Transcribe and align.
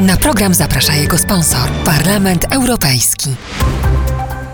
Na 0.00 0.16
program 0.16 0.54
zaprasza 0.54 0.94
jego 0.94 1.18
sponsor, 1.18 1.70
Parlament 1.84 2.46
Europejski. 2.50 3.36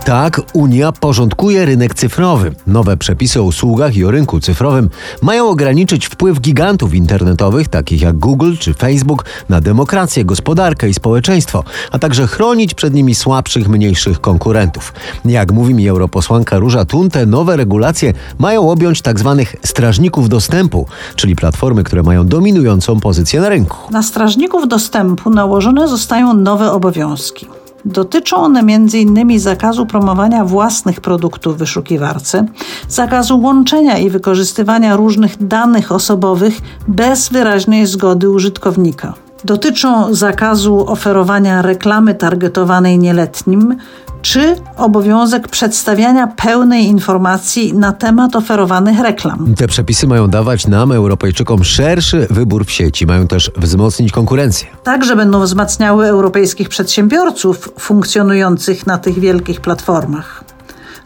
Tak, 0.07 0.41
Unia 0.53 0.91
porządkuje 0.91 1.65
rynek 1.65 1.95
cyfrowy. 1.95 2.55
Nowe 2.67 2.97
przepisy 2.97 3.41
o 3.41 3.43
usługach 3.43 3.95
i 3.95 4.05
o 4.05 4.11
rynku 4.11 4.39
cyfrowym 4.39 4.89
mają 5.21 5.49
ograniczyć 5.49 6.07
wpływ 6.07 6.39
gigantów 6.39 6.93
internetowych, 6.93 7.67
takich 7.67 8.01
jak 8.01 8.17
Google 8.17 8.53
czy 8.59 8.73
Facebook, 8.73 9.25
na 9.49 9.61
demokrację, 9.61 10.25
gospodarkę 10.25 10.89
i 10.89 10.93
społeczeństwo, 10.93 11.63
a 11.91 11.99
także 11.99 12.27
chronić 12.27 12.73
przed 12.73 12.93
nimi 12.93 13.15
słabszych, 13.15 13.69
mniejszych 13.69 14.21
konkurentów. 14.21 14.93
Jak 15.25 15.51
mówi 15.51 15.73
mi 15.73 15.87
europosłanka 15.87 16.59
Róża 16.59 16.85
Tun, 16.85 17.09
te 17.09 17.25
nowe 17.25 17.57
regulacje 17.57 18.13
mają 18.39 18.69
objąć 18.69 19.01
tzw. 19.01 19.43
strażników 19.63 20.29
dostępu, 20.29 20.87
czyli 21.15 21.35
platformy, 21.35 21.83
które 21.83 22.03
mają 22.03 22.27
dominującą 22.27 22.99
pozycję 22.99 23.41
na 23.41 23.49
rynku. 23.49 23.77
Na 23.91 24.03
strażników 24.03 24.67
dostępu 24.67 25.29
nałożone 25.29 25.87
zostają 25.87 26.33
nowe 26.33 26.71
obowiązki. 26.71 27.56
Dotyczą 27.85 28.37
one 28.37 28.59
m.in. 28.59 29.39
zakazu 29.39 29.85
promowania 29.85 30.45
własnych 30.45 31.01
produktów 31.01 31.55
w 31.55 31.57
wyszukiwarce, 31.57 32.45
zakazu 32.89 33.39
łączenia 33.39 33.97
i 33.97 34.09
wykorzystywania 34.09 34.95
różnych 34.95 35.47
danych 35.47 35.91
osobowych 35.91 36.57
bez 36.87 37.29
wyraźnej 37.29 37.85
zgody 37.85 38.29
użytkownika. 38.29 39.26
Dotyczą 39.43 40.15
zakazu 40.15 40.91
oferowania 40.91 41.61
reklamy 41.61 42.15
targetowanej 42.15 42.99
nieletnim, 42.99 43.77
czy 44.21 44.55
obowiązek 44.77 45.47
przedstawiania 45.47 46.27
pełnej 46.27 46.85
informacji 46.85 47.73
na 47.73 47.91
temat 47.91 48.35
oferowanych 48.35 48.99
reklam. 48.99 49.55
Te 49.55 49.67
przepisy 49.67 50.07
mają 50.07 50.27
dawać 50.27 50.67
nam, 50.67 50.91
Europejczykom, 50.91 51.63
szerszy 51.63 52.27
wybór 52.29 52.65
w 52.65 52.71
sieci, 52.71 53.05
mają 53.05 53.27
też 53.27 53.51
wzmocnić 53.57 54.11
konkurencję. 54.11 54.67
Także 54.83 55.15
będą 55.15 55.41
wzmacniały 55.41 56.07
europejskich 56.07 56.69
przedsiębiorców 56.69 57.69
funkcjonujących 57.79 58.87
na 58.87 58.97
tych 58.97 59.19
wielkich 59.19 59.61
platformach. 59.61 60.43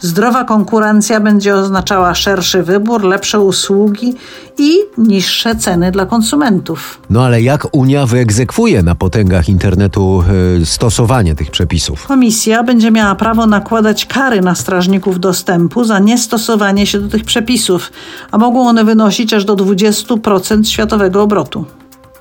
Zdrowa 0.01 0.43
konkurencja 0.43 1.19
będzie 1.19 1.55
oznaczała 1.55 2.15
szerszy 2.15 2.63
wybór, 2.63 3.03
lepsze 3.03 3.39
usługi 3.39 4.15
i 4.57 4.77
niższe 4.97 5.55
ceny 5.55 5.91
dla 5.91 6.05
konsumentów. 6.05 7.01
No 7.09 7.25
ale 7.25 7.41
jak 7.41 7.67
Unia 7.71 8.05
wyegzekwuje 8.05 8.83
na 8.83 8.95
potęgach 8.95 9.49
internetu 9.49 10.23
y, 10.61 10.65
stosowanie 10.65 11.35
tych 11.35 11.51
przepisów? 11.51 12.07
Komisja 12.07 12.63
będzie 12.63 12.91
miała 12.91 13.15
prawo 13.15 13.47
nakładać 13.47 14.05
kary 14.05 14.41
na 14.41 14.55
strażników 14.55 15.19
dostępu 15.19 15.83
za 15.83 15.99
niestosowanie 15.99 16.87
się 16.87 16.99
do 16.99 17.07
tych 17.07 17.23
przepisów, 17.23 17.91
a 18.31 18.37
mogą 18.37 18.67
one 18.67 18.85
wynosić 18.85 19.33
aż 19.33 19.45
do 19.45 19.55
20% 19.55 20.63
światowego 20.63 21.21
obrotu. 21.23 21.65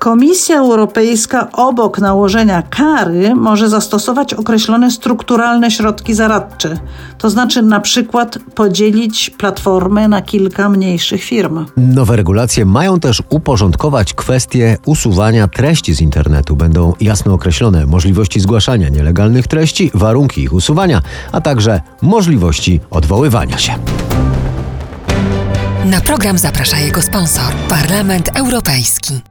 Komisja 0.01 0.57
Europejska 0.57 1.51
obok 1.51 1.99
nałożenia 1.99 2.61
kary 2.61 3.35
może 3.35 3.69
zastosować 3.69 4.33
określone 4.33 4.91
strukturalne 4.91 5.71
środki 5.71 6.13
zaradcze, 6.13 6.77
to 7.17 7.29
znaczy 7.29 7.61
na 7.61 7.79
przykład 7.79 8.39
podzielić 8.55 9.29
platformę 9.29 10.07
na 10.07 10.21
kilka 10.21 10.69
mniejszych 10.69 11.23
firm. 11.23 11.65
Nowe 11.77 12.15
regulacje 12.15 12.65
mają 12.65 12.99
też 12.99 13.23
uporządkować 13.29 14.13
kwestie 14.13 14.77
usuwania 14.85 15.47
treści 15.47 15.93
z 15.93 16.01
internetu. 16.01 16.55
Będą 16.55 16.93
jasno 17.01 17.33
określone 17.33 17.85
możliwości 17.85 18.39
zgłaszania 18.39 18.89
nielegalnych 18.89 19.47
treści, 19.47 19.91
warunki 19.93 20.41
ich 20.41 20.53
usuwania, 20.53 21.01
a 21.31 21.41
także 21.41 21.81
możliwości 22.01 22.79
odwoływania 22.89 23.57
się. 23.57 23.73
Na 25.85 26.01
program 26.01 26.37
zaprasza 26.37 26.77
jego 26.77 27.01
sponsor, 27.01 27.53
Parlament 27.69 28.29
Europejski. 28.35 29.30